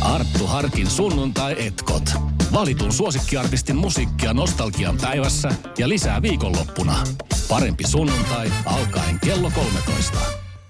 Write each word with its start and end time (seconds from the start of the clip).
Arttu 0.00 0.46
Harkin 0.46 0.90
sunnuntai-etkot. 0.90 2.10
Valitun 2.52 2.92
suosikkiartistin 2.92 3.76
musiikkia 3.76 4.34
nostalgian 4.34 4.98
päivässä 5.00 5.48
ja 5.78 5.88
lisää 5.88 6.22
viikonloppuna. 6.22 7.04
Parempi 7.48 7.86
sunnuntai 7.86 8.52
alkaen 8.64 9.20
kello 9.20 9.50
13. 9.54 10.18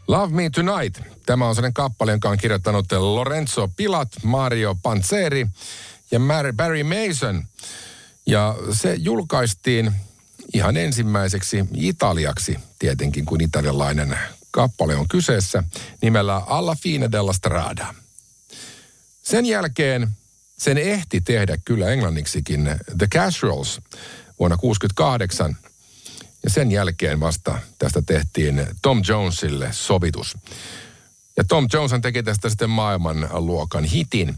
Love 0.08 0.34
Me 0.34 0.50
Tonight. 0.50 1.02
Tämä 1.26 1.48
on 1.48 1.54
sellainen 1.54 1.74
kappale, 1.74 2.10
jonka 2.10 2.28
on 2.28 2.38
kirjoittanut 2.38 2.92
Lorenzo 2.92 3.68
Pilat, 3.76 4.08
Mario 4.22 4.76
Panzeri 4.82 5.46
ja 6.10 6.20
Barry 6.56 6.82
Mason. 6.82 7.44
Ja 8.26 8.56
se 8.72 8.94
julkaistiin 8.94 9.92
ihan 10.54 10.76
ensimmäiseksi 10.76 11.64
italiaksi 11.74 12.56
tietenkin, 12.78 13.26
kun 13.26 13.40
italialainen 13.40 14.18
kappale 14.50 14.96
on 14.96 15.08
kyseessä, 15.08 15.62
nimellä 16.02 16.36
Alla 16.36 16.74
fine 16.74 17.12
della 17.12 17.32
strada. 17.32 17.94
Sen 19.30 19.46
jälkeen 19.46 20.08
sen 20.58 20.78
ehti 20.78 21.20
tehdä 21.20 21.58
kyllä 21.64 21.88
englanniksikin 21.88 22.64
The 22.98 23.06
Casuals 23.06 23.80
vuonna 24.38 24.56
1968. 24.56 25.56
Ja 26.42 26.50
sen 26.50 26.70
jälkeen 26.70 27.20
vasta 27.20 27.58
tästä 27.78 28.02
tehtiin 28.02 28.66
Tom 28.82 29.02
Jonesille 29.08 29.68
sovitus. 29.72 30.36
Ja 31.36 31.44
Tom 31.44 31.68
Jones 31.72 31.92
teki 32.02 32.22
tästä 32.22 32.48
sitten 32.48 32.70
maailmanluokan 32.70 33.84
hitin. 33.84 34.36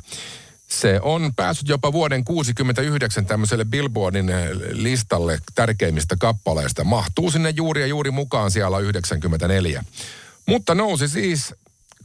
Se 0.68 1.00
on 1.02 1.32
päässyt 1.36 1.68
jopa 1.68 1.92
vuoden 1.92 2.24
69 2.24 3.26
tämmöiselle 3.26 3.64
Billboardin 3.64 4.32
listalle 4.72 5.38
tärkeimmistä 5.54 6.16
kappaleista. 6.18 6.84
Mahtuu 6.84 7.30
sinne 7.30 7.50
juuri 7.50 7.80
ja 7.80 7.86
juuri 7.86 8.10
mukaan 8.10 8.50
siellä 8.50 8.78
94. 8.78 9.84
Mutta 10.46 10.74
nousi 10.74 11.08
siis 11.08 11.54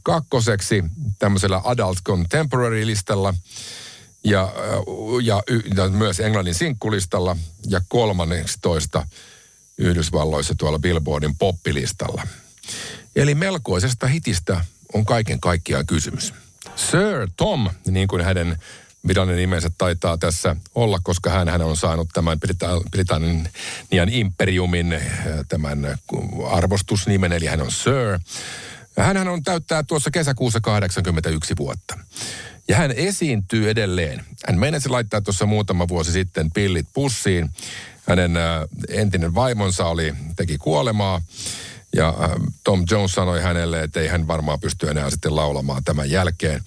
kakkoseksi 0.06 0.84
tämmöisellä 1.18 1.60
Adult 1.64 1.98
Contemporary-listalla 2.04 3.34
ja, 4.24 4.52
ja, 5.22 5.42
ja 5.76 5.88
myös 5.88 6.20
Englannin 6.20 6.54
sinkkulistalla 6.54 7.36
ja 7.66 7.80
kolmanneksi 7.88 8.58
toista 8.62 9.06
Yhdysvalloissa 9.78 10.54
tuolla 10.58 10.78
Billboardin 10.78 11.36
poppilistalla. 11.38 12.26
Eli 13.16 13.34
melkoisesta 13.34 14.06
hitistä 14.06 14.64
on 14.94 15.06
kaiken 15.06 15.40
kaikkiaan 15.40 15.86
kysymys. 15.86 16.34
Sir 16.76 17.28
Tom, 17.36 17.70
niin 17.86 18.08
kuin 18.08 18.24
hänen 18.24 18.58
virallinen 19.06 19.40
nimensä 19.40 19.70
taitaa 19.78 20.18
tässä 20.18 20.56
olla, 20.74 20.98
koska 21.02 21.30
hän, 21.30 21.62
on 21.62 21.76
saanut 21.76 22.08
tämän 22.12 22.38
Britannian 22.90 24.08
imperiumin 24.10 25.00
tämän 25.48 25.98
arvostusnimen, 26.50 27.32
eli 27.32 27.46
hän 27.46 27.60
on 27.60 27.72
Sir. 27.72 28.18
Hän 28.96 29.28
on 29.28 29.42
täyttää 29.42 29.82
tuossa 29.82 30.10
kesäkuussa 30.10 30.60
81 30.60 31.54
vuotta. 31.58 31.98
Ja 32.68 32.76
hän 32.76 32.92
esiintyy 32.92 33.70
edelleen. 33.70 34.24
Hän 34.46 34.58
meinasi 34.58 34.88
laittaa 34.88 35.20
tuossa 35.20 35.46
muutama 35.46 35.88
vuosi 35.88 36.12
sitten 36.12 36.50
pillit 36.50 36.86
pussiin. 36.94 37.50
Hänen 38.08 38.36
äh, 38.36 38.44
entinen 38.88 39.34
vaimonsa 39.34 39.86
oli, 39.86 40.14
teki 40.36 40.58
kuolemaa. 40.58 41.22
Ja 41.96 42.08
äh, 42.08 42.30
Tom 42.64 42.84
Jones 42.90 43.12
sanoi 43.12 43.42
hänelle, 43.42 43.82
että 43.82 44.00
ei 44.00 44.08
hän 44.08 44.28
varmaan 44.28 44.60
pysty 44.60 44.90
enää 44.90 45.10
sitten 45.10 45.36
laulamaan 45.36 45.84
tämän 45.84 46.10
jälkeen. 46.10 46.62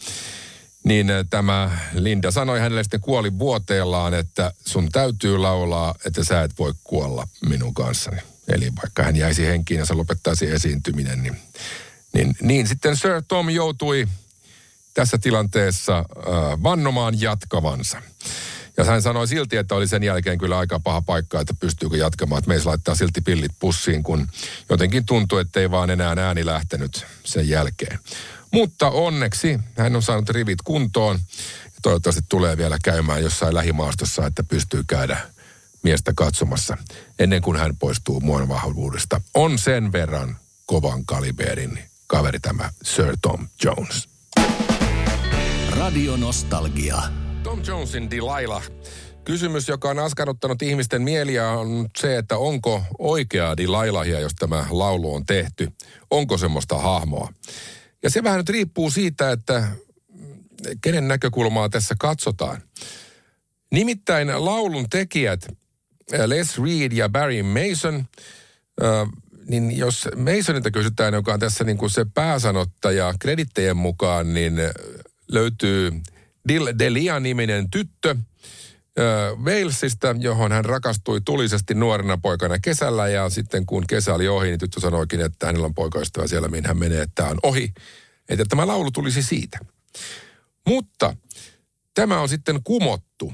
Niin 0.83 1.09
äh, 1.09 1.25
tämä 1.29 1.79
Linda 1.93 2.31
sanoi 2.31 2.59
hänelle 2.59 2.83
sitten 2.83 3.01
kuoli 3.01 3.39
vuoteellaan, 3.39 4.13
että 4.13 4.53
sun 4.65 4.89
täytyy 4.91 5.37
laulaa, 5.37 5.95
että 6.05 6.23
sä 6.23 6.43
et 6.43 6.51
voi 6.59 6.73
kuolla 6.83 7.27
minun 7.45 7.73
kanssani. 7.73 8.21
Eli 8.47 8.71
vaikka 8.83 9.03
hän 9.03 9.15
jäisi 9.15 9.47
henkiin 9.47 9.77
ja 9.77 9.85
se 9.85 9.93
lopettaisi 9.93 10.51
esiintyminen, 10.51 11.23
niin, 11.23 11.35
niin, 12.13 12.35
niin 12.41 12.67
sitten 12.67 12.97
Sir 12.97 13.21
Tom 13.27 13.49
joutui 13.49 14.07
tässä 14.93 15.17
tilanteessa 15.17 15.97
äh, 15.97 16.63
vannomaan 16.63 17.21
jatkavansa. 17.21 18.01
Ja 18.77 18.85
hän 18.85 19.01
sanoi 19.01 19.27
silti, 19.27 19.57
että 19.57 19.75
oli 19.75 19.87
sen 19.87 20.03
jälkeen 20.03 20.37
kyllä 20.37 20.57
aika 20.57 20.79
paha 20.79 21.01
paikka, 21.01 21.39
että 21.41 21.53
pystyykö 21.59 21.97
jatkamaan. 21.97 22.39
Että 22.39 22.49
meissä 22.49 22.69
laittaa 22.69 22.95
silti 22.95 23.21
pillit 23.21 23.51
pussiin, 23.59 24.03
kun 24.03 24.27
jotenkin 24.69 25.05
tuntui, 25.05 25.41
että 25.41 25.59
ei 25.59 25.71
vaan 25.71 25.89
enää 25.89 26.15
ääni 26.17 26.45
lähtenyt 26.45 27.05
sen 27.23 27.49
jälkeen. 27.49 27.99
Mutta 28.51 28.89
onneksi 28.89 29.59
hän 29.77 29.95
on 29.95 30.01
saanut 30.01 30.29
rivit 30.29 30.61
kuntoon. 30.63 31.19
Ja 31.65 31.79
toivottavasti 31.81 32.21
tulee 32.29 32.57
vielä 32.57 32.77
käymään 32.83 33.23
jossain 33.23 33.53
lähimaastossa, 33.53 34.25
että 34.25 34.43
pystyy 34.43 34.83
käydä 34.87 35.17
miestä 35.83 36.13
katsomassa 36.15 36.77
ennen 37.19 37.41
kuin 37.41 37.57
hän 37.57 37.77
poistuu 37.77 38.19
muun 38.19 38.47
vahvuudesta. 38.47 39.21
On 39.33 39.59
sen 39.59 39.91
verran 39.91 40.37
kovan 40.65 41.05
kaliberin 41.05 41.88
kaveri 42.09 42.39
tämä 42.39 42.69
Sir 42.83 43.17
Tom 43.21 43.47
Jones. 43.63 44.09
Radio 45.77 46.17
Nostalgia. 46.17 46.97
Tom 47.43 47.61
Jonesin 47.67 48.11
Delilah. 48.11 48.63
Kysymys, 49.25 49.67
joka 49.67 49.89
on 49.89 49.99
askarruttanut 49.99 50.61
ihmisten 50.61 51.01
mieliä, 51.01 51.49
on 51.49 51.89
se, 51.97 52.17
että 52.17 52.37
onko 52.37 52.83
oikeaa 52.99 53.57
Delilahia, 53.57 54.19
jos 54.19 54.35
tämä 54.35 54.65
laulu 54.69 55.15
on 55.15 55.25
tehty. 55.25 55.71
Onko 56.11 56.37
semmoista 56.37 56.77
hahmoa? 56.77 57.33
Ja 58.03 58.09
se 58.09 58.23
vähän 58.23 58.37
nyt 58.37 58.49
riippuu 58.49 58.91
siitä, 58.91 59.31
että 59.31 59.67
kenen 60.81 61.07
näkökulmaa 61.07 61.69
tässä 61.69 61.95
katsotaan. 61.99 62.61
Nimittäin 63.71 64.45
laulun 64.45 64.89
tekijät 64.89 65.47
Les 66.25 66.57
Reed 66.57 66.91
ja 66.91 67.09
Barry 67.09 67.43
Mason, 67.43 68.05
niin 69.49 69.77
jos 69.77 70.07
Masonilta 70.15 70.71
kysytään, 70.71 71.13
joka 71.13 71.33
on 71.33 71.39
tässä 71.39 71.63
niin 71.63 71.77
kuin 71.77 71.89
se 71.89 72.05
pääsanottaja 72.13 73.13
kredittejä 73.19 73.73
mukaan, 73.73 74.33
niin 74.33 74.53
löytyy 75.31 75.91
Delia-niminen 76.79 77.71
tyttö 77.71 78.15
Walesista, 79.43 80.15
johon 80.19 80.51
hän 80.51 80.65
rakastui 80.65 81.21
tulisesti 81.25 81.73
nuorena 81.73 82.17
poikana 82.17 82.59
kesällä. 82.59 83.07
Ja 83.07 83.29
sitten 83.29 83.65
kun 83.65 83.83
kesä 83.87 84.13
oli 84.13 84.27
ohi, 84.27 84.47
niin 84.47 84.59
tyttö 84.59 84.79
sanoikin, 84.79 85.21
että 85.21 85.45
hänellä 85.45 85.65
on 85.65 85.73
poikaystävä 85.73 86.27
siellä, 86.27 86.47
mihin 86.47 86.65
hän 86.65 86.77
menee, 86.77 87.01
että 87.01 87.25
on 87.25 87.39
ohi. 87.43 87.73
Että 88.29 88.45
tämä 88.49 88.67
laulu 88.67 88.91
tulisi 88.91 89.23
siitä. 89.23 89.59
Mutta 90.67 91.15
tämä 91.93 92.21
on 92.21 92.29
sitten 92.29 92.59
kumottu 92.63 93.33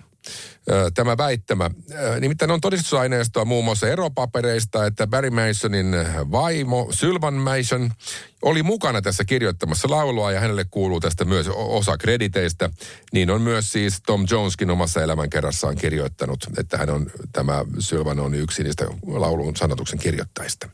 tämä 0.93 1.17
väittämä. 1.17 1.71
Nimittäin 2.19 2.51
on 2.51 2.61
todistusaineistoa 2.61 3.45
muun 3.45 3.65
muassa 3.65 3.87
eropapereista, 3.87 4.85
että 4.85 5.07
Barry 5.07 5.29
Masonin 5.29 5.95
vaimo 6.31 6.87
Sylvan 6.91 7.33
Mason 7.33 7.91
oli 8.41 8.63
mukana 8.63 9.01
tässä 9.01 9.25
kirjoittamassa 9.25 9.89
laulua 9.89 10.31
ja 10.31 10.39
hänelle 10.39 10.65
kuuluu 10.71 10.99
tästä 10.99 11.25
myös 11.25 11.47
osa 11.53 11.97
krediteistä. 11.97 12.69
Niin 13.13 13.29
on 13.29 13.41
myös 13.41 13.71
siis 13.71 14.01
Tom 14.05 14.25
Joneskin 14.31 14.69
omassa 14.69 15.01
elämänkerrassaan 15.01 15.75
kirjoittanut, 15.75 16.47
että 16.57 16.77
hän 16.77 16.89
on, 16.89 17.11
tämä 17.31 17.65
Sylvan 17.79 18.19
on 18.19 18.35
yksi 18.35 18.63
niistä 18.63 18.85
laulun 19.07 19.55
sanotuksen 19.55 19.99
kirjoittajista. 19.99 20.69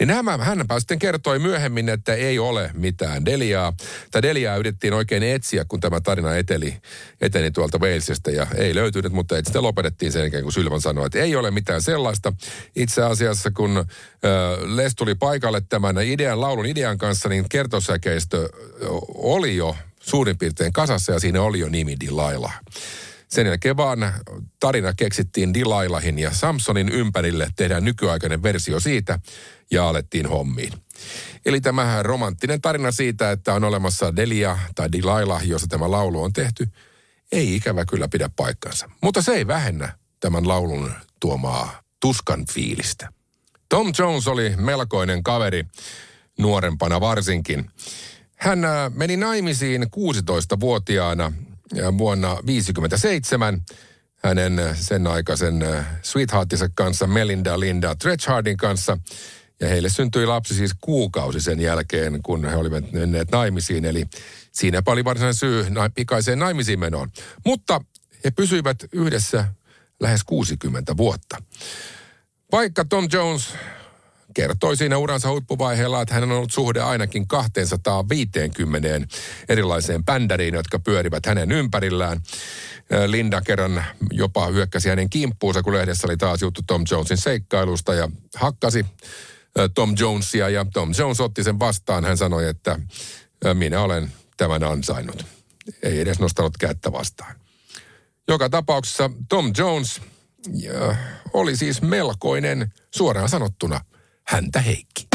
Niin 0.00 0.08
nämä, 0.08 0.36
hänpä 0.36 0.80
sitten 0.80 0.98
kertoi 0.98 1.38
myöhemmin, 1.38 1.88
että 1.88 2.14
ei 2.14 2.38
ole 2.38 2.70
mitään 2.74 3.24
Deliaa. 3.24 3.72
Tai 4.10 4.22
Deliaa 4.22 4.56
yritettiin 4.56 4.92
oikein 4.92 5.22
etsiä, 5.22 5.64
kun 5.68 5.80
tämä 5.80 6.00
tarina 6.00 6.36
eteli, 6.36 6.76
eteni 7.20 7.50
tuolta 7.50 7.78
Walesista 7.78 8.30
ja 8.30 8.46
ei 8.56 8.74
löytynyt, 8.74 9.12
mutta 9.18 9.36
sitten 9.44 9.62
lopetettiin 9.62 10.12
sen 10.12 10.20
jälkeen, 10.20 10.42
kun 10.42 10.52
Sylvan 10.52 10.80
sanoi, 10.80 11.06
että 11.06 11.18
ei 11.18 11.36
ole 11.36 11.50
mitään 11.50 11.82
sellaista. 11.82 12.32
Itse 12.76 13.02
asiassa, 13.02 13.50
kun 13.50 13.84
Les 14.64 14.94
tuli 14.94 15.14
paikalle 15.14 15.60
tämän 15.60 15.98
idean, 15.98 16.40
laulun 16.40 16.66
idean 16.66 16.98
kanssa, 16.98 17.28
niin 17.28 17.48
kertosäkeistö 17.48 18.48
oli 19.14 19.56
jo 19.56 19.76
suurin 20.00 20.38
piirtein 20.38 20.72
kasassa 20.72 21.12
ja 21.12 21.20
siinä 21.20 21.42
oli 21.42 21.58
jo 21.58 21.68
nimi 21.68 21.96
Delilah. 22.00 22.60
Sen 23.28 23.46
jälkeen 23.46 23.76
vaan 23.76 23.98
tarina 24.60 24.94
keksittiin 24.94 25.54
Delailahin 25.54 26.18
ja 26.18 26.30
Samsonin 26.32 26.88
ympärille 26.88 27.48
tehdään 27.56 27.84
nykyaikainen 27.84 28.42
versio 28.42 28.80
siitä 28.80 29.18
ja 29.70 29.88
alettiin 29.88 30.26
hommiin. 30.26 30.72
Eli 31.46 31.60
tämä 31.60 32.02
romanttinen 32.02 32.60
tarina 32.60 32.92
siitä, 32.92 33.30
että 33.30 33.54
on 33.54 33.64
olemassa 33.64 34.16
Delia 34.16 34.58
tai 34.74 34.92
Delilah, 34.92 35.46
jossa 35.46 35.66
tämä 35.66 35.90
laulu 35.90 36.22
on 36.22 36.32
tehty, 36.32 36.68
ei 37.32 37.54
ikävä 37.54 37.84
kyllä 37.84 38.08
pidä 38.08 38.30
paikkansa. 38.36 38.90
Mutta 39.02 39.22
se 39.22 39.32
ei 39.32 39.46
vähennä 39.46 39.98
tämän 40.20 40.48
laulun 40.48 40.92
tuomaa 41.20 41.82
tuskan 42.00 42.44
fiilistä. 42.52 43.08
Tom 43.68 43.92
Jones 43.98 44.28
oli 44.28 44.54
melkoinen 44.56 45.22
kaveri, 45.22 45.64
nuorempana 46.38 47.00
varsinkin. 47.00 47.70
Hän 48.36 48.64
äh, 48.64 48.92
meni 48.94 49.16
naimisiin 49.16 49.82
16-vuotiaana 49.82 51.32
vuonna 51.98 52.28
1957 52.28 53.60
hänen 54.24 54.60
sen 54.74 55.06
aikaisen 55.06 55.62
äh, 55.62 55.86
sweetheartinsa 56.02 56.68
kanssa, 56.74 57.06
Melinda 57.06 57.60
Linda 57.60 57.94
Tretchardin 57.94 58.56
kanssa. 58.56 58.98
Ja 59.60 59.68
heille 59.68 59.88
syntyi 59.88 60.26
lapsi 60.26 60.54
siis 60.54 60.74
kuukausi 60.80 61.40
sen 61.40 61.60
jälkeen, 61.60 62.22
kun 62.22 62.44
he 62.44 62.56
olivat 62.56 62.92
menneet 62.92 63.30
naimisiin. 63.30 63.84
Eli 63.84 64.04
siinä 64.52 64.82
oli 64.86 65.04
varsinainen 65.04 65.34
syy 65.34 65.66
pikaiseen 65.94 66.38
naimisiin 66.38 66.78
menoon. 66.78 67.10
Mutta 67.46 67.80
he 68.24 68.30
pysyivät 68.30 68.76
yhdessä 68.92 69.44
lähes 70.00 70.24
60 70.24 70.96
vuotta. 70.96 71.36
Vaikka 72.52 72.84
Tom 72.84 73.08
Jones 73.12 73.54
kertoi 74.34 74.76
siinä 74.76 74.98
uransa 74.98 75.30
huippuvaiheella, 75.30 76.02
että 76.02 76.14
hän 76.14 76.22
on 76.22 76.32
ollut 76.32 76.52
suhde 76.52 76.80
ainakin 76.80 77.28
250 77.28 78.88
erilaiseen 79.48 80.04
bändäriin, 80.04 80.54
jotka 80.54 80.78
pyörivät 80.78 81.26
hänen 81.26 81.52
ympärillään. 81.52 82.20
Linda 83.06 83.40
kerran 83.40 83.84
jopa 84.12 84.46
hyökkäsi 84.46 84.88
hänen 84.88 85.10
kimppuunsa, 85.10 85.62
kun 85.62 85.74
lehdessä 85.74 86.06
oli 86.06 86.16
taas 86.16 86.42
juttu 86.42 86.60
Tom 86.66 86.84
Jonesin 86.90 87.16
seikkailusta 87.16 87.94
ja 87.94 88.08
hakkasi 88.36 88.86
Tom 89.74 89.94
Jonesia 89.98 90.48
ja 90.48 90.66
Tom 90.72 90.92
Jones 90.98 91.20
otti 91.20 91.44
sen 91.44 91.58
vastaan. 91.58 92.04
Hän 92.04 92.16
sanoi, 92.16 92.48
että 92.48 92.78
minä 93.54 93.82
olen 93.82 94.12
tämän 94.36 94.62
ansainnut. 94.62 95.26
Ei 95.82 96.00
edes 96.00 96.18
nostanut 96.18 96.56
kättä 96.58 96.92
vastaan. 96.92 97.34
Joka 98.28 98.48
tapauksessa 98.48 99.10
Tom 99.28 99.52
Jones 99.58 100.00
oli 101.32 101.56
siis 101.56 101.82
melkoinen, 101.82 102.72
suoraan 102.94 103.28
sanottuna, 103.28 103.80
häntä 104.26 104.60
Heikki. 104.60 105.08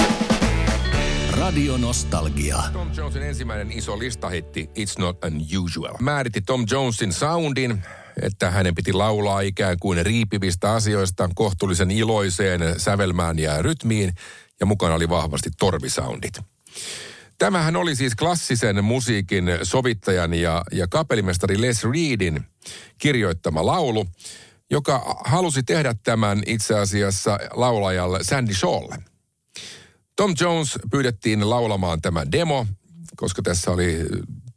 Radio 1.31 1.77
Nostalgia. 1.77 2.63
Tom 2.73 2.91
Jonesin 2.97 3.23
ensimmäinen 3.23 3.71
iso 3.71 3.99
listahitti 3.99 4.69
It's 4.79 4.99
Not 4.99 5.17
Unusual 5.25 5.95
määritti 5.99 6.41
Tom 6.41 6.65
Jonesin 6.71 7.13
soundin, 7.13 7.83
että 8.21 8.51
hänen 8.51 8.75
piti 8.75 8.93
laulaa 8.93 9.41
ikään 9.41 9.77
kuin 9.79 10.05
riipivistä 10.05 10.71
asioista 10.71 11.29
kohtuullisen 11.35 11.91
iloiseen 11.91 12.61
sävelmään 12.77 13.39
ja 13.39 13.61
rytmiin, 13.61 14.13
ja 14.59 14.65
mukana 14.65 14.95
oli 14.95 15.09
vahvasti 15.09 15.49
torvisoundit. 15.59 16.39
Tämähän 17.37 17.75
oli 17.75 17.95
siis 17.95 18.15
klassisen 18.15 18.83
musiikin 18.83 19.45
sovittajan 19.63 20.33
ja, 20.33 20.63
ja 20.71 20.87
kapelimestari 20.87 21.61
Les 21.61 21.83
Reedin 21.83 22.41
kirjoittama 22.97 23.65
laulu, 23.65 24.05
joka 24.71 25.21
halusi 25.25 25.63
tehdä 25.63 25.95
tämän 26.03 26.43
itse 26.45 26.79
asiassa 26.79 27.39
laulajalle 27.53 28.19
Sandy 28.23 28.53
Shawlle. 28.53 28.97
Tom 30.15 30.35
Jones 30.39 30.79
pyydettiin 30.91 31.49
laulamaan 31.49 32.01
tämä 32.01 32.31
demo, 32.31 32.67
koska 33.15 33.41
tässä 33.41 33.71
oli 33.71 33.97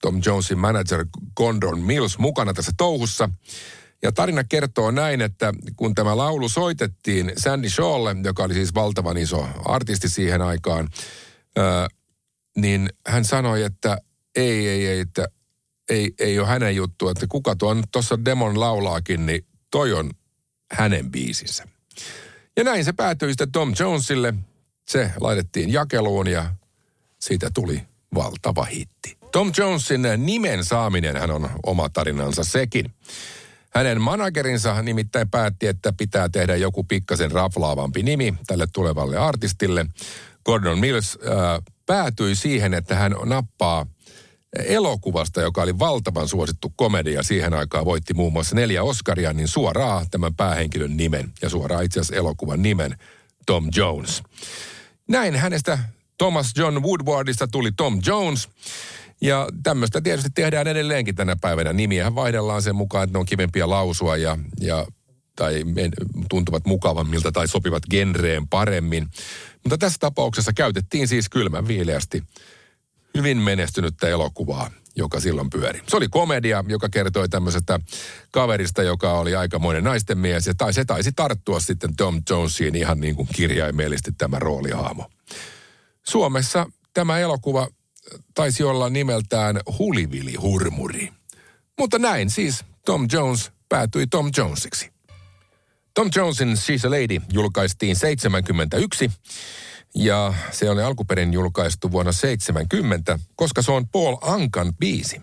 Tom 0.07 0.21
Jonesin 0.27 0.59
manager 0.59 1.07
Gondon 1.37 1.81
Mills 1.81 2.19
mukana 2.19 2.55
tässä 2.55 2.73
touhussa. 2.77 3.29
Ja 4.03 4.13
tarina 4.13 4.45
kertoo 4.45 4.91
näin, 4.91 5.21
että 5.21 5.53
kun 5.77 5.95
tämä 5.95 6.17
laulu 6.17 6.49
soitettiin 6.49 7.33
Sandy 7.37 7.71
Shawlle, 7.71 8.17
joka 8.25 8.43
oli 8.43 8.55
siis 8.55 8.75
valtavan 8.75 9.17
iso 9.17 9.49
artisti 9.65 10.09
siihen 10.09 10.43
aikaan, 10.43 10.89
niin 12.57 12.91
hän 13.07 13.25
sanoi, 13.25 13.63
että 13.63 13.99
ei, 14.37 14.69
ei, 14.69 14.87
ei, 14.87 15.01
että 15.01 15.29
ei, 15.91 16.15
ei 16.19 16.39
ole 16.39 16.49
hänen 16.49 16.77
juttu, 16.77 17.09
että 17.09 17.27
kuka 17.29 17.57
tuon 17.57 17.85
tuossa 17.93 18.25
demon 18.25 18.61
laulaakin, 18.61 19.27
niin 19.27 19.47
toi 19.71 19.93
on 19.93 20.11
hänen 20.73 21.11
biisinsä. 21.11 21.69
Ja 22.57 22.65
näin 22.65 22.85
se 22.85 22.93
päätyi 22.93 23.29
sitten 23.29 23.53
Tom 23.53 23.75
Jonesille. 23.79 24.35
Se 24.89 25.11
laitettiin 25.21 25.73
jakeluun 25.73 26.27
ja 26.27 26.55
siitä 27.21 27.51
tuli 27.55 27.83
valtava 28.15 28.65
hitti. 28.65 29.17
Tom 29.37 29.53
Jonesin 29.59 30.03
nimen 30.17 30.65
saaminen 30.65 31.17
hän 31.17 31.31
on 31.31 31.51
oma 31.67 31.89
tarinansa 31.89 32.45
sekin. 32.45 32.95
Hänen 33.75 34.01
managerinsa 34.01 34.83
nimittäin 34.83 35.31
päätti, 35.31 35.67
että 35.67 35.93
pitää 35.93 36.29
tehdä 36.29 36.57
joku 36.57 36.85
pikkasen 36.85 37.31
raflaavampi 37.31 38.03
nimi 38.03 38.35
tälle 38.47 38.67
tulevalle 38.73 39.17
artistille. 39.17 39.87
Gordon 40.45 40.79
Mills 40.79 41.19
äh, 41.27 41.63
päätyi 41.87 42.35
siihen, 42.35 42.75
että 42.75 42.95
hän 42.95 43.15
nappaa 43.25 43.87
elokuvasta, 44.67 45.41
joka 45.41 45.63
oli 45.63 45.79
valtavan 45.79 46.29
suosittu 46.29 46.73
komedia. 46.77 47.23
Siihen 47.23 47.55
aikaan 47.55 47.85
voitti 47.85 48.15
muun 48.15 48.33
muassa 48.33 48.57
neljä 48.57 48.83
Oscaria, 48.83 49.33
niin 49.33 49.49
suoraan 49.49 50.07
tämän 50.11 50.35
päähenkilön 50.35 50.97
nimen 50.97 51.33
ja 51.43 51.49
suoraan 51.49 51.85
itse 51.85 52.01
asiassa 52.01 52.17
elokuvan 52.17 52.63
nimen 52.63 52.99
Tom 53.47 53.69
Jones. 53.77 54.23
Näin 55.09 55.35
hänestä 55.37 55.79
Thomas 56.19 56.53
John 56.57 56.83
Woodwardista 56.83 57.49
tuli 57.49 57.73
Tom 57.73 58.01
Jones. 58.07 58.49
Ja 59.21 59.49
tämmöistä 59.63 60.01
tietysti 60.01 60.31
tehdään 60.35 60.67
edelleenkin 60.67 61.15
tänä 61.15 61.37
päivänä. 61.41 61.73
Nimiä 61.73 62.15
vaihdellaan 62.15 62.63
sen 62.63 62.77
mukaan, 62.77 63.05
että 63.05 63.13
ne 63.13 63.21
on 63.21 63.27
kivempiä 63.27 63.71
lausua 63.71 64.17
ja, 64.17 64.39
ja 64.61 64.87
tai 65.37 65.65
tuntuvat 66.31 66.67
mukavammilta 66.67 67.33
tai 67.33 67.49
sopivat 67.49 67.83
genreen 67.91 68.49
paremmin. 68.49 69.07
Mutta 69.65 69.79
tässä 69.79 69.97
tapauksessa 70.01 70.53
käytettiin 70.53 71.09
siis 71.09 71.29
kylmän 71.29 71.69
viileästi 71.69 72.23
hyvin 73.17 73.39
menestynyttä 73.39 74.09
elokuvaa, 74.09 74.71
joka 74.97 75.21
silloin 75.21 75.51
pyöri. 75.51 75.83
Se 75.89 75.97
oli 75.97 76.09
komedia, 76.09 76.65
joka 76.69 76.89
kertoi 76.89 77.29
tämmöisestä 77.29 77.81
kaverista, 78.31 78.83
joka 78.83 79.13
oli 79.13 79.35
aikamoinen 79.35 79.85
naisten 79.85 80.19
mies. 80.19 80.47
Ja 80.47 80.55
tai 80.55 80.73
se 80.73 80.85
taisi 80.85 81.13
tarttua 81.17 81.61
sitten 81.61 81.97
Tom 81.97 82.23
Jonesiin 82.31 82.75
ihan 82.75 83.01
niin 83.01 83.17
kuin 83.17 83.29
kirjaimellisesti 83.35 84.13
tämä 84.19 84.39
roolihaamo. 84.39 85.11
Suomessa 86.07 86.67
tämä 86.95 87.19
elokuva 87.19 87.69
taisi 88.35 88.63
olla 88.63 88.91
nimeltään 88.91 89.61
Hulivili 89.79 90.35
Hurmuri. 90.35 91.13
Mutta 91.79 91.99
näin 91.99 92.31
siis 92.31 92.65
Tom 92.85 93.09
Jones 93.13 93.51
päätyi 93.69 94.07
Tom 94.07 94.31
Jonesiksi. 94.37 94.93
Tom 95.95 96.09
Jonesin 96.17 96.49
She's 96.53 96.87
a 96.87 96.91
Lady 96.91 97.21
julkaistiin 97.33 97.97
71 97.97 99.11
ja 99.95 100.35
se 100.51 100.71
oli 100.71 100.83
alkuperin 100.83 101.33
julkaistu 101.33 101.93
vuonna 101.93 102.13
70, 102.13 103.19
koska 103.37 103.63
se 103.63 103.73
on 103.73 103.89
Paul 103.89 104.17
Ankan 104.21 104.75
biisi. 104.75 105.23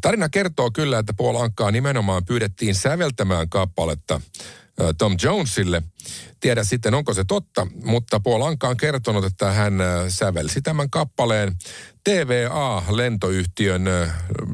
Tarina 0.00 0.28
kertoo 0.28 0.70
kyllä, 0.70 0.98
että 0.98 1.14
Paul 1.14 1.36
Ankaa 1.36 1.70
nimenomaan 1.70 2.24
pyydettiin 2.24 2.74
säveltämään 2.74 3.48
kappaletta 3.48 4.20
Tom 4.98 5.16
Jonesille. 5.22 5.82
Tiedä 6.40 6.64
sitten, 6.64 6.94
onko 6.94 7.14
se 7.14 7.24
totta, 7.24 7.66
mutta 7.84 8.20
Paul 8.20 8.42
Anka 8.42 8.68
on 8.68 8.76
kertonut, 8.76 9.24
että 9.24 9.52
hän 9.52 9.74
sävelsi 10.08 10.62
tämän 10.62 10.90
kappaleen 10.90 11.56
TVA-lentoyhtiön 12.04 13.82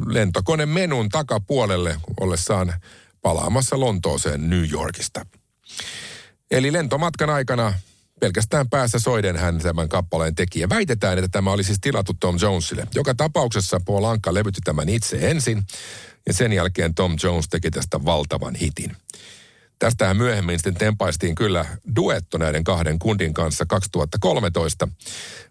lentokonemenun 0.07 1.09
takapuolelle 1.09 1.97
ollessaan 2.21 2.75
palaamassa 3.23 3.81
Lontooseen 3.81 4.51
New 4.51 4.71
Yorkista. 4.73 5.27
Eli 6.51 6.73
lentomatkan 6.73 7.31
aikana 7.31 7.75
pelkästään 8.21 8.69
päässä 8.69 8.99
soiden 8.99 9.37
hän 9.37 9.59
tämän 9.59 9.89
kappaleen 9.89 10.35
teki. 10.35 10.61
Ja 10.61 10.69
väitetään, 10.69 11.19
että 11.19 11.29
tämä 11.29 11.53
oli 11.53 11.65
siis 11.65 11.79
tilattu 11.81 12.13
Tom 12.21 12.39
Jonesille. 12.41 12.87
Joka 12.95 13.15
tapauksessa 13.15 13.81
Paul 13.87 14.05
Anka 14.05 14.35
levytti 14.35 14.61
tämän 14.65 14.89
itse 14.89 15.19
ensin, 15.21 15.63
ja 16.27 16.33
sen 16.33 16.53
jälkeen 16.53 16.95
Tom 16.95 17.17
Jones 17.23 17.49
teki 17.49 17.71
tästä 17.71 18.05
valtavan 18.05 18.55
hitin. 18.55 18.97
Tästähän 19.79 20.17
myöhemmin 20.17 20.59
sitten 20.59 20.75
tempaistiin 20.75 21.35
kyllä 21.35 21.65
duetto 21.97 22.39
näiden 22.39 22.65
kahden 22.65 22.99
kundin 22.99 23.35
kanssa 23.35 23.67
2013, 23.67 24.89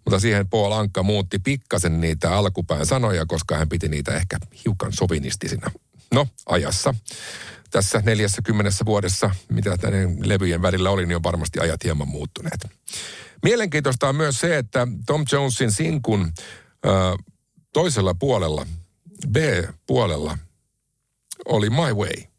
mutta 0.05 0.19
siihen 0.19 0.49
Paul 0.49 0.71
Ankka 0.71 1.03
muutti 1.03 1.39
pikkasen 1.39 2.01
niitä 2.01 2.37
alkupään 2.37 2.85
sanoja, 2.85 3.25
koska 3.25 3.57
hän 3.57 3.69
piti 3.69 3.87
niitä 3.87 4.15
ehkä 4.15 4.37
hiukan 4.65 4.93
sovinistisina. 4.93 5.71
No, 6.13 6.27
ajassa 6.45 6.93
tässä 7.71 8.01
40 8.05 8.85
vuodessa, 8.85 9.31
mitä 9.49 9.77
näiden 9.83 10.29
levyjen 10.29 10.61
välillä 10.61 10.89
oli, 10.89 11.05
niin 11.05 11.15
on 11.15 11.23
varmasti 11.23 11.59
ajat 11.59 11.83
hieman 11.83 12.07
muuttuneet. 12.07 12.67
Mielenkiintoista 13.43 14.09
on 14.09 14.15
myös 14.15 14.39
se, 14.39 14.57
että 14.57 14.87
Tom 15.05 15.25
Jonesin 15.31 15.71
sinkun 15.71 16.31
ö, 16.85 16.89
toisella 17.73 18.13
puolella, 18.13 18.67
B-puolella, 19.31 20.37
oli 21.45 21.69
My 21.69 21.93
Way. 21.93 22.34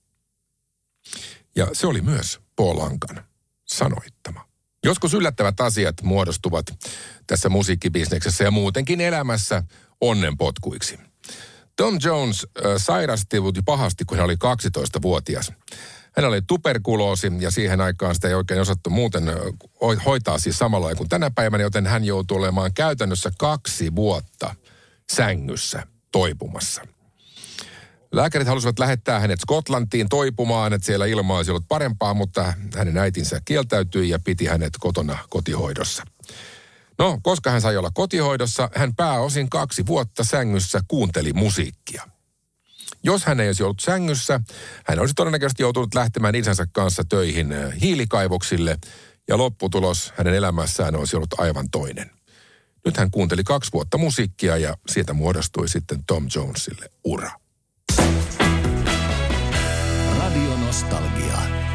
Ja 1.56 1.68
se 1.72 1.86
oli 1.86 2.00
myös 2.00 2.40
Paul 2.56 2.80
Ankan 2.80 3.24
sanoittama. 3.64 4.48
Joskus 4.84 5.14
yllättävät 5.14 5.60
asiat 5.60 6.02
muodostuvat 6.02 6.66
tässä 7.26 7.48
musiikkibisneksessä 7.48 8.44
ja 8.44 8.50
muutenkin 8.50 9.00
elämässä 9.00 9.62
onnenpotkuiksi. 10.00 10.98
Tom 11.76 11.98
Jones 12.04 12.46
äh, 12.46 12.72
sairasti 12.76 13.36
pahasti, 13.64 14.04
kun 14.04 14.16
hän 14.16 14.24
oli 14.24 14.34
12-vuotias. 14.34 15.52
Hän 16.16 16.28
oli 16.28 16.42
tuberkuloosi 16.42 17.32
ja 17.38 17.50
siihen 17.50 17.80
aikaan 17.80 18.14
sitä 18.14 18.28
ei 18.28 18.34
oikein 18.34 18.60
osattu 18.60 18.90
muuten 18.90 19.24
hoitaa 20.04 20.38
siis 20.38 20.58
samalla 20.58 20.94
kuin 20.94 21.08
tänä 21.08 21.30
päivänä, 21.30 21.62
joten 21.62 21.86
hän 21.86 22.04
joutui 22.04 22.38
olemaan 22.38 22.74
käytännössä 22.74 23.30
kaksi 23.38 23.94
vuotta 23.94 24.54
sängyssä 25.12 25.86
toipumassa. 26.12 26.95
Lääkärit 28.12 28.48
halusivat 28.48 28.78
lähettää 28.78 29.20
hänet 29.20 29.40
Skotlantiin 29.40 30.08
toipumaan, 30.08 30.72
että 30.72 30.86
siellä 30.86 31.06
ilma 31.06 31.36
olisi 31.36 31.50
ollut 31.50 31.68
parempaa, 31.68 32.14
mutta 32.14 32.54
hänen 32.76 32.98
äitinsä 32.98 33.40
kieltäytyi 33.44 34.08
ja 34.08 34.18
piti 34.24 34.46
hänet 34.46 34.72
kotona 34.80 35.18
kotihoidossa. 35.28 36.02
No, 36.98 37.18
koska 37.22 37.50
hän 37.50 37.60
sai 37.60 37.76
olla 37.76 37.90
kotihoidossa, 37.94 38.70
hän 38.74 38.94
pääosin 38.94 39.50
kaksi 39.50 39.86
vuotta 39.86 40.24
sängyssä 40.24 40.80
kuunteli 40.88 41.32
musiikkia. 41.32 42.02
Jos 43.02 43.24
hän 43.24 43.40
ei 43.40 43.48
olisi 43.48 43.62
ollut 43.62 43.80
sängyssä, 43.80 44.40
hän 44.86 44.98
olisi 44.98 45.14
todennäköisesti 45.14 45.62
joutunut 45.62 45.94
lähtemään 45.94 46.34
isänsä 46.34 46.66
kanssa 46.72 47.04
töihin 47.08 47.52
äh, 47.52 47.72
hiilikaivoksille 47.82 48.78
ja 49.28 49.38
lopputulos 49.38 50.12
hänen 50.16 50.34
elämässään 50.34 50.96
olisi 50.96 51.16
ollut 51.16 51.40
aivan 51.40 51.70
toinen. 51.70 52.10
Nyt 52.84 52.96
hän 52.96 53.10
kuunteli 53.10 53.44
kaksi 53.44 53.72
vuotta 53.72 53.98
musiikkia 53.98 54.56
ja 54.56 54.76
siitä 54.88 55.12
muodostui 55.12 55.68
sitten 55.68 56.04
Tom 56.06 56.28
Jonesille 56.34 56.90
ura. 57.04 57.30
Radio 60.66 60.72
Nostalgia. 60.72 61.65